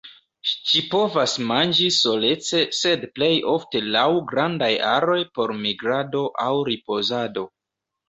Ĝi 0.69 0.79
povas 0.93 1.35
manĝi 1.51 1.89
solece 1.97 2.63
sed 2.79 3.07
plej 3.19 3.31
ofte 3.53 3.85
laŭ 3.99 4.09
grandaj 4.35 4.73
aroj 4.97 5.21
por 5.39 5.57
migrado 5.69 6.27
aŭ 6.49 6.53
ripozado. 6.75 7.51